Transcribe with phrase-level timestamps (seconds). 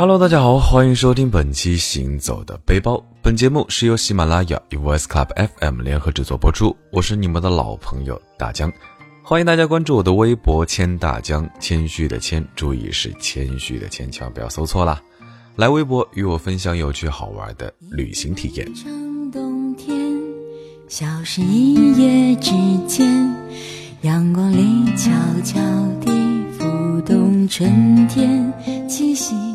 [0.00, 2.94] Hello，大家好，欢迎收听本期《行走的背包》。
[3.20, 5.26] 本节目是由喜马拉雅与 Voice Club
[5.58, 6.76] FM 联合制作播出。
[6.92, 8.72] 我是你们的老朋友大江，
[9.24, 15.02] 欢迎大家关注我的微博“谦大江”，谦虚的谦，注意是谦虚的谦，千万不要搜错啦。
[15.56, 18.72] 来微博与我分享有趣好玩的旅行体验。
[19.32, 20.16] 冬天，
[20.86, 22.52] 消失一夜之
[22.86, 23.34] 间，
[24.02, 25.10] 阳光里悄
[25.42, 25.58] 悄
[26.00, 26.12] 地
[26.56, 28.52] 浮动春天
[28.88, 29.47] 气息。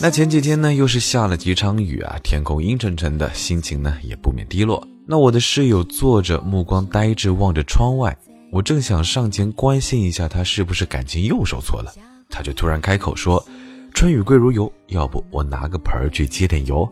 [0.00, 4.86] 那前几天呢，又是下了几场雨啊，天空阴沉沉的，心情呢也不免低落。
[5.06, 8.16] 那我的室友坐着，目光呆滞望着窗外，
[8.50, 11.92] 我正想上前关心一下他是不是感情又受挫了，
[12.28, 13.44] 他就突然开口说
[13.94, 16.88] ：“春雨贵如油，要不我拿个盆儿去接点油？”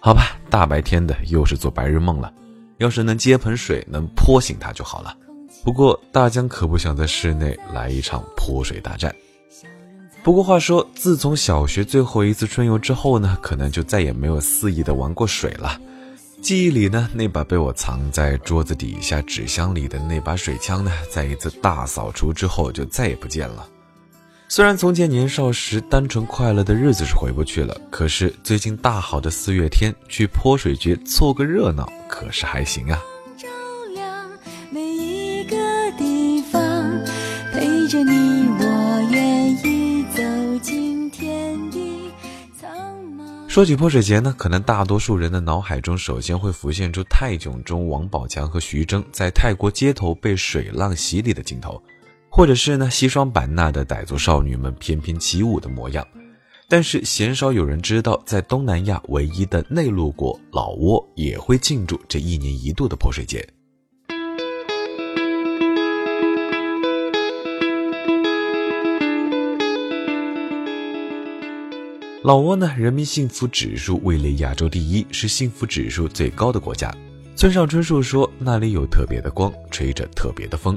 [0.00, 2.32] 好吧，大白天的又是做白日梦了，
[2.78, 5.14] 要是能接盆水能泼醒他就好了。
[5.62, 9.14] 不过大江可不想在室内来一场泼水大战。
[10.22, 15.80] 不过话说，自从小学最后一次春游之后呢，可能就再也没有肆意的玩过水了。
[16.42, 23.66] 记忆里呢，那把被我藏在桌子底下纸箱里的那把水枪呢，在一次大扫除之后就再也不见了。
[24.48, 33.00] 虽然从前年少时单纯快乐的日子是回不去了，可是最近大好的四月天去泼水节凑个热闹，可是还行啊。
[43.58, 51.82] 说起泼水节呢，可能大多数人的脑海中首先会浮现出泰囧中王宝强和徐峥在泰国街头被水浪洗礼的镜头，
[52.30, 56.06] 或者是呢西双版纳的傣族少女们翩翩起舞的模样。
[56.68, 63.44] 但是鲜少有人知道，在东南亚唯一的内陆国老挝也会庆祝这一年一度的泼水节。
[72.24, 76.92] 老挝呢，人民幸福指数位列亚洲第一，是幸福指数最高的国家。
[77.36, 80.76] 村上春树说，那里有特别的光，吹着特别的风，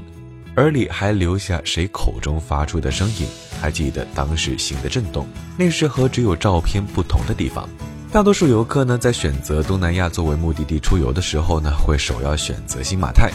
[0.54, 3.26] 耳里还留下谁口中发出的声音，
[3.60, 5.26] 还记得当时心的震动。
[5.58, 7.68] 那是和只有照片不同的地方。
[8.12, 13.32] 大多数游客呢，在选择东南亚作为目的地出游的时候呢，会首要选择新马泰。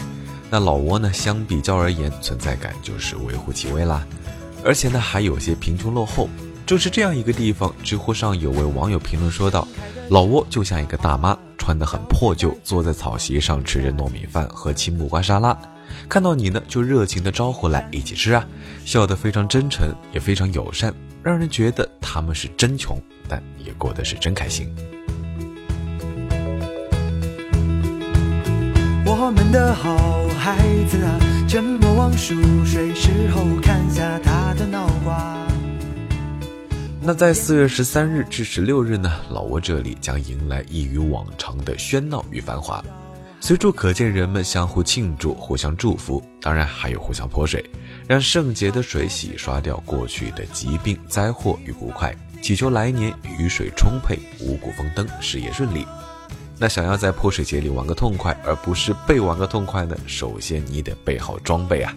[0.48, 4.02] 那老挝呢，相比较而言，存在感就是微乎其微啦，
[4.64, 6.26] 而且呢，还有些贫穷落后。
[6.68, 9.66] 就是这样一个地方，知乎上有位网友评论说道
[10.10, 15.58] ：“老挝就像一个大妈，穿得很破旧，坐在草席上吃着糯米饭和青木瓜沙拉，
[16.10, 18.46] 看到你呢就热情地招呼来一起吃啊，
[18.84, 20.92] 笑得非常真诚，也非常友善，
[21.22, 24.68] 让人觉得他们是真穷，但也过得是真开心。”
[29.06, 29.96] 我们的好
[30.38, 31.18] 孩子啊，
[31.48, 32.34] 沉默望熟
[32.66, 35.47] 睡时候看下他的脑瓜。
[37.00, 42.84] 那在四月十三日至十六日呢，老挝这里将迎来异于往常的喧闹与繁华，
[43.40, 47.64] 随处可见人们相互庆祝、互相祝福，当然还有互相泼水，
[48.06, 55.86] 让圣洁的水洗刷掉过去的疾病、灾祸与不快，祈求来年雨水充沛、五谷丰登、事业顺利。
[56.58, 59.96] 那想要在泼水节里玩个痛快，而不是被玩个痛快呢？
[60.06, 61.94] 首先你得备好装备啊。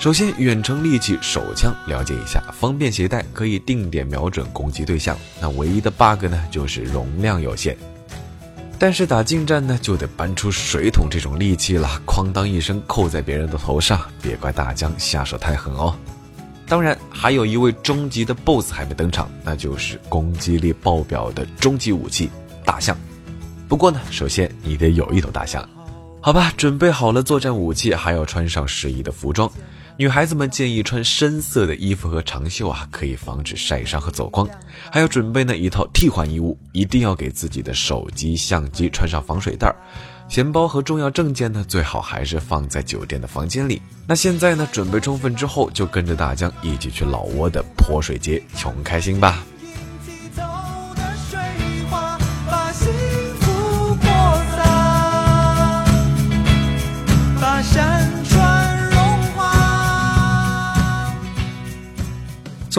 [0.00, 5.14] 首先，远程利器手枪了解一下，方便携带，可以定点瞄准攻击对象。
[5.38, 7.76] 那唯一的 bug 呢，就是容量有限。
[8.78, 14.00] 但是打近战呢，就得搬出水桶这种利器了，哐当一声扣在别人的头上。
[14.22, 15.94] 别怪大江下手太狠哦。
[16.66, 22.30] 当然，还有一位终极的 BOSS 还没登场，那就是攻击力爆表的终极武器——
[22.64, 22.96] 大象。
[23.68, 25.68] 不过呢，首先你得有一头大象，
[26.22, 26.50] 好吧？
[26.56, 29.50] 准备好了作战武器，还要穿上适宜的服装。
[30.00, 34.48] 女孩子们建议穿深色的衣服和长袖啊，可以防止晒伤和走光。
[34.90, 39.76] 还要准备呢一套替换衣物，一定要给自己的手机、相机穿上防水袋儿。
[40.26, 43.82] 钱包和重要证件呢，最好还是放在酒店的房间里。
[44.06, 49.44] 那现在呢，准备充分之后，就跟着大江一起去老挝的泼水节，穷开心吧。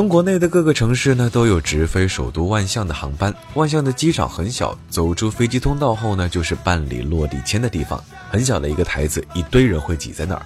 [0.02, 3.32] 从国内的各个城市呢，都有直飞首都万象的航班。
[3.54, 8.04] 万象的机场很小，走出飞机通道后呢，就是办理落地签的地方。
[8.32, 10.44] 很小的一个台子，一堆人会挤在那儿。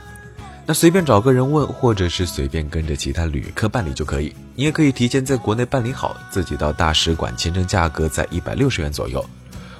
[0.65, 4.35] 那随便找个人问，或者是随便跟着其他旅客办理就可以。
[4.55, 9.25] 你也可以提前在国内办理好，自己到大使馆签证价格在一百六十元左右，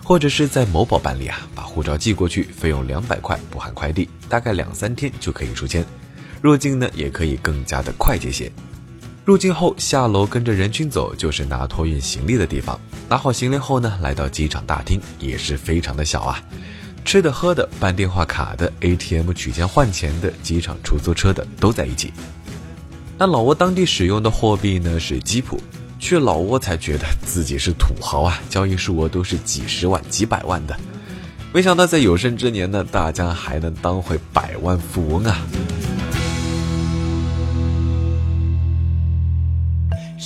[0.05, 5.85] 或者是在某宝办理啊，把护照寄过去，费用两百块不含快递，大概两三天就可以出签。
[6.41, 8.49] 入境呢，也可以更加的快捷些。
[9.25, 12.79] 入境后下楼跟着人群走，就是拿托运行李的地方。
[13.09, 16.39] 拿好行李后呢，来到机场大厅也是非常的小啊。
[17.03, 22.13] 吃的、喝的、办电话卡的、ATM 取钱换钱的、机场出租车的都在一起。
[23.17, 25.59] 那老挝当地使用的货币呢是基普，
[25.97, 30.77] 去老挝才觉得自己是土豪啊，交易数额都是几十万、几百万的。
[31.51, 35.47] 没想到在有生之年呢，大家还能当回百万富翁啊！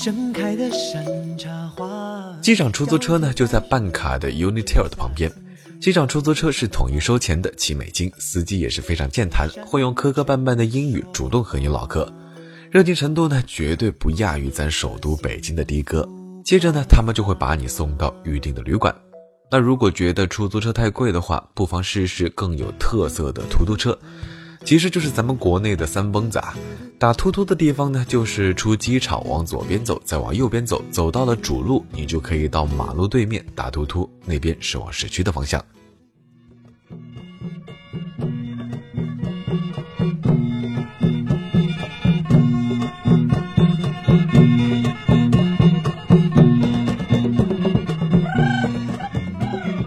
[0.02, 2.34] 盛开的山茶花。
[2.42, 5.30] 机场出租车呢就在办卡的 Unitel 的旁边。
[5.82, 8.10] 机场出租车是统一收钱的，七美金。
[8.18, 12.10] 司机也是非常健谈，会用磕磕绊绊的英语主动和你唠嗑，
[12.72, 16.08] 热情程度呢绝对不亚于咱首都北京的的哥。
[16.46, 18.96] 接着呢，他们就会把你送到预定的旅馆。
[19.52, 24.00] 那如果觉得出租车太贵的话，不妨试试更有特色的出租车。
[24.64, 26.54] 其实就是咱们国内的三蹦子啊，
[27.00, 35.64] 打突突的地方呢，就是出机场往左边走，再往右边走，走到了主路，你就可以到马路对面打突突，那边是往市区的方向。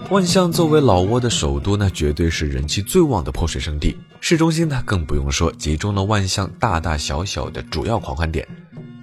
[0.08, 3.94] 万象作为老挝的首都呢，绝对是人气最旺的泼水圣地。
[4.24, 8.46] 市中心呢，更不用说，集中了万象大大小小的主要狂欢点。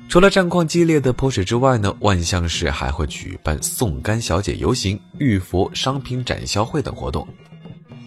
[0.07, 7.27] 除了战况激烈的泼水之外呢，万象市还会举办送干小姐游行、玉佛商品展销会等活动。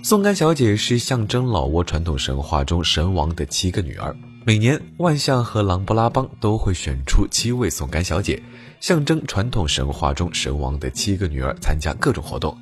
[0.03, 4.17] 送干小姐是象征老挝传统神话中神王的七个女儿。
[4.47, 8.43] 每年，万象和琅勃拉邦都会选出七位送干小姐，
[8.81, 12.57] 象征传统神话中神王的七个女儿参加各种活动。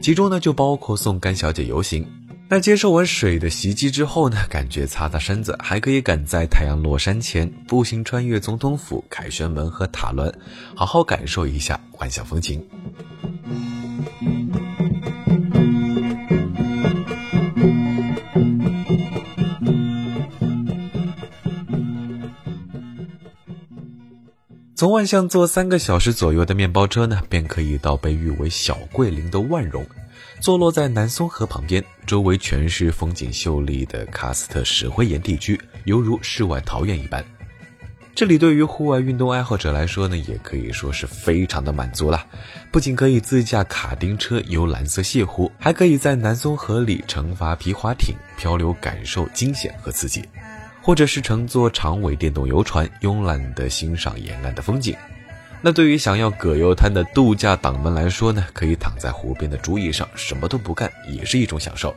[0.00, 2.06] 其中呢，就包括送干小姐游行。
[2.48, 10.32] 那接受完水的袭击之后呢，感觉擦擦身子，还可以赶在太阳落山前步行穿越总统府、凯旋门和塔伦，
[10.74, 12.64] 好好感受一下万象风情。
[24.76, 29.84] 从万象坐三个小时左右的面包车呢，便可以到被誉为“小桂林”的万荣，
[30.40, 37.24] 坐落在南松河旁边，周围全是风景秀丽的喀斯特石灰岩地区，犹如世外桃源一般。
[38.14, 42.24] 这里对于户外运动爱好者来说呢，也可以说是非常的满足了。
[42.70, 50.24] 不仅可以自驾卡丁车游蓝色泻湖，还可以在南松河里乘筏皮划艇漂流，感受惊险和刺激。
[50.80, 54.96] 或者是乘坐长尾电动游船，慵懒地欣赏沿岸的风景。
[55.62, 61.94] 那对于想要葛优瘫的度假党们来说呢，可以躺在湖边的竹椅上，什么都不干，也是一种享受。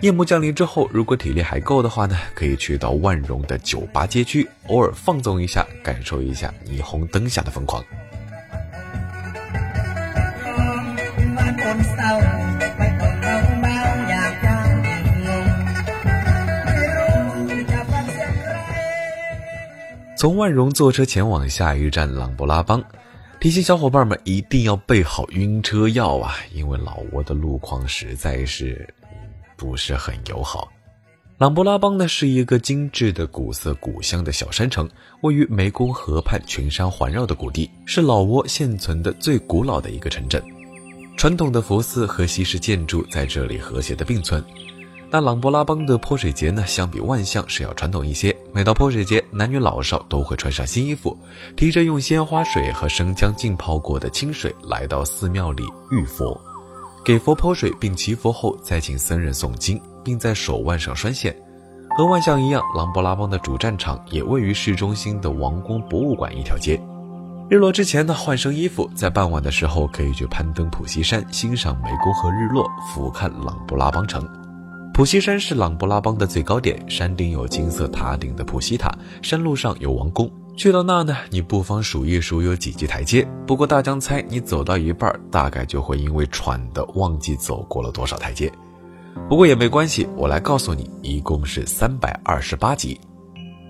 [0.00, 7.84] 夜幕降临之后，如果体力还够的话呢，可以去到万荣的酒吧街区，偶尔放纵一下，感受一下霓虹灯下的疯狂。
[20.18, 22.82] 从万荣坐车前往下一站琅勃拉邦，
[23.38, 26.34] 提醒小伙伴们一定要备好晕车药啊！
[26.52, 28.92] 因为老挝的路况实在是
[29.56, 30.68] 不是很友好。
[31.36, 40.42] 琅勃拉邦呢是一个精致的古色古香的小山城，位于湄公河畔群山环绕的谷地，是老挝现存的最古老的一个城镇。
[41.16, 44.44] 传统的佛寺和西式建筑在这里和谐的并存。
[45.10, 48.34] 那琅勃拉邦的泼水节呢，相比万象是要传统一些。
[48.52, 51.16] 每到泼水节，男女老少都会穿上新衣服，
[51.56, 56.38] 提着用鲜花水和生姜浸泡过的清水，来到寺庙里浴佛，
[57.02, 61.34] 给佛泼水并祈福后，再请僧人诵经，并在手腕上拴线。
[61.96, 66.78] 和万象一样，琅勃拉邦的主战场也位于市中心的王宫博物馆一条街。
[67.48, 74.22] 日落之前呢，换身衣服，在傍晚的时候可以去攀登普西山，欣赏湄公河日落，俯瞰琅勃拉邦城。
[74.98, 80.28] 普西山是琅勃拉邦的最高点，山顶有金色塔顶的普西塔，山路上有王宫。
[80.56, 83.24] 去到那呢，你不妨数一数有几级台阶。
[83.46, 88.52] 不过大江猜你走到一半，大概就会因为喘的忘记走过了多少台阶。
[89.28, 92.98] 不过也没关系，我来告诉你，一共是三百二十八级。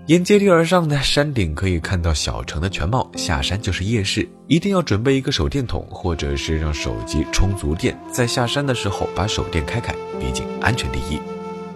[0.09, 4.27] 沿阶梯而上呢，山顶可以看到小城的全貌，下山就是夜市。
[4.47, 11.21] 一定要准备一个手电筒，或者是让手机充足电，在下山的时候把手电开开，毕竟安全第一。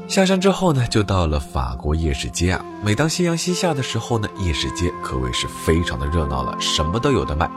[0.09, 2.65] 下山之后呢，就到了法国夜市街啊。
[2.83, 7.51] 每当夕阳西下的时候呢，夜市街可谓是非常的热闹了，什么都有的卖。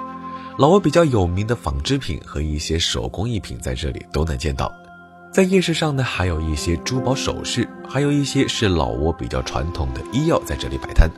[0.57, 4.69] 老挝比较有名的纺织品和一些手工艺品在这里都能见到。
[5.35, 11.11] 在夜市上呢，还有一些珠宝首饰，还有一些是老挝比较传统的医药在这里摆摊。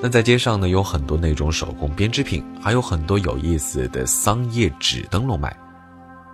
[0.00, 5.52] 那在街上呢，有很多那种手工编织品，还有很多有意思的桑叶纸灯笼卖。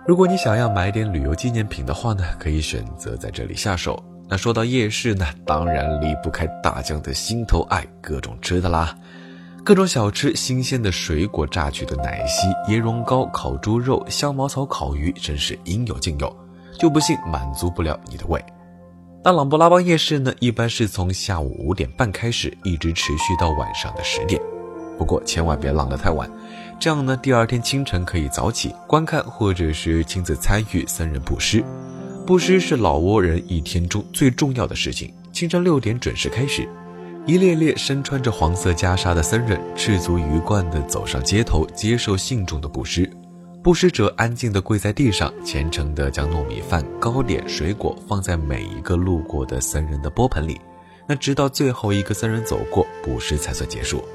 [0.05, 3.99] 如果你想要买点旅游纪念品的话呢，可以选择在这里下手。
[4.29, 8.95] 那说到夜市呢，当然离不开大江的心头爱，各种吃的啦，
[9.63, 16.31] 各种小吃，新鲜的水果，榨取的奶昔，椰蓉糕，烤猪肉，香茅草烤鱼，真是应有尽有，
[16.79, 18.43] 就不信满足不了你的胃。
[19.23, 24.39] 那朗布拉邦夜市呢，一般是从下午五点半开始，一直持续到晚上的十点。
[24.97, 26.29] 不过千万别浪得太晚，
[26.79, 31.63] 这样呢，第二天清晨可以早起观看，或者是亲自参与僧人布施。
[32.25, 35.13] 布施是老挝人一天中最重要的事情。
[35.33, 36.69] 清晨六点准时开始，
[37.25, 43.11] 一列列身穿着黄色袈裟的僧人，赤足鱼贯地走上街头，接受信众的布施。
[43.65, 50.61] 布施者安静地跪在地上，虔诚地将糯米饭、糕点、水果放在每一个路过的僧人的钵盆里。
[51.07, 54.05] 那直到最后一个僧人走过，布施才算结束。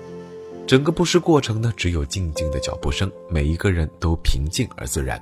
[0.68, 5.20] 整个布施过程呢，只有静静的脚步声，每一个人都平静而自然。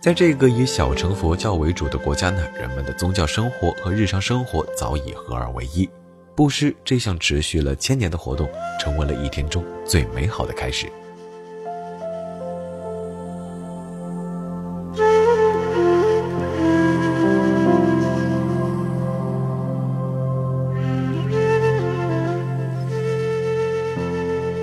[0.00, 5.90] 在这个以小乘佛教为主的国家呢，人们的宗教生活和日常生活早已合二为一。
[6.36, 8.48] 布施这项持续了千年的活动，
[8.78, 10.86] 成为了一天中最美好的开始。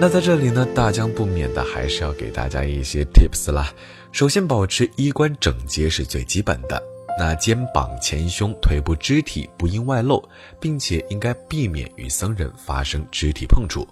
[0.05, 3.73] 那在这里呢，大江不免的还是要给大家一些 tips 啦。
[4.11, 6.79] 首先，保持衣冠整洁是最基本的。
[7.17, 10.23] 那肩膀、前胸、腿部肢体不应外露，
[10.59, 13.83] 并且应该避免与僧人发生肢体碰触。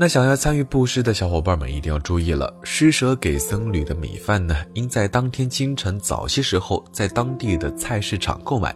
[0.00, 8.74] 那想要参与布施的小伙伴们一定要注意了，施舍给僧侣的米饭呢，应在当天清晨早些时候在当地的菜市场购买。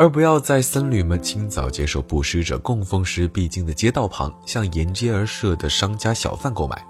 [0.00, 6.82] 而不要在僧侣们清早接受布施者供奉时必经的街道旁，向沿街而设的商家小贩购买。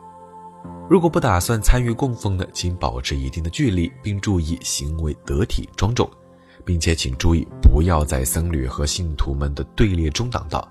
[0.89, 6.09] 如果不打算参与供奉的，请保持一定的距离，并注意行为得体庄重，
[6.65, 10.69] 并且请注意不要在僧侣和信徒们的队列中挡道。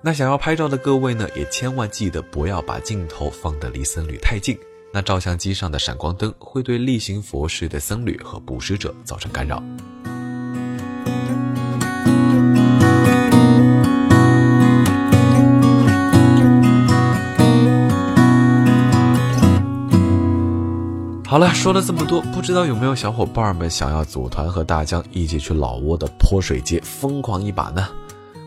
[0.00, 4.56] 那想要拍照的各位呢，也千万记得不要把镜头放得离僧侣太近，
[4.94, 9.60] 那照相机上的闪光灯会对例行佛事的僧侣和布施者造成干扰。
[21.32, 27.88] 好了，说了这么多，不知道有没有小伙伴们想要组团和大江一起去老挝的泼水节疯狂一把呢？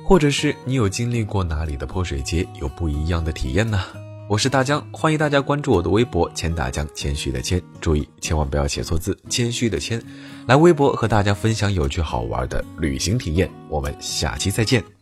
[0.05, 3.81] 或者是你有经历过哪里的泼水节，有不一样的体验呢？
[4.29, 9.99] 我是大江，欢迎大家关注我的微博“谦大江”，谦虚的谦，注意千万不要写错字，谦虚的谦，
[10.45, 13.49] 来微博和大家分享有趣好玩的旅行体验。
[13.67, 14.94] 我们下期再见。